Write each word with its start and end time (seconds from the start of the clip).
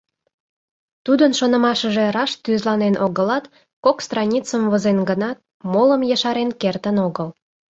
Тудын 1.05 1.31
шонымашыже 1.39 2.05
раш 2.15 2.31
тӱзланен 2.43 2.95
огылат, 3.05 3.45
кок 3.85 3.97
страницым 4.07 4.61
возен 4.71 4.97
гынат, 5.09 5.37
молым 5.71 6.01
ешарен 6.15 6.49
кертын 6.61 6.97
огыл. 7.07 7.27